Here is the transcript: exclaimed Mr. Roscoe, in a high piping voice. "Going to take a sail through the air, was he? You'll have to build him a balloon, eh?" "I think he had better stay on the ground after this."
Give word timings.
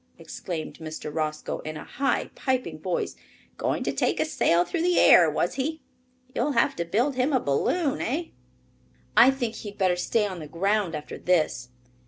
exclaimed 0.17 0.79
Mr. 0.79 1.13
Roscoe, 1.13 1.59
in 1.59 1.77
a 1.77 1.83
high 1.83 2.31
piping 2.33 2.79
voice. 2.79 3.15
"Going 3.57 3.83
to 3.83 3.91
take 3.91 4.19
a 4.19 4.25
sail 4.25 4.65
through 4.65 4.81
the 4.81 4.97
air, 4.97 5.29
was 5.29 5.53
he? 5.53 5.79
You'll 6.33 6.53
have 6.53 6.75
to 6.77 6.85
build 6.85 7.13
him 7.13 7.31
a 7.31 7.39
balloon, 7.39 8.01
eh?" 8.01 8.23
"I 9.15 9.29
think 9.29 9.53
he 9.57 9.69
had 9.69 9.77
better 9.77 9.95
stay 9.95 10.25
on 10.25 10.39
the 10.39 10.47
ground 10.47 10.95
after 10.95 11.19
this." 11.19 11.69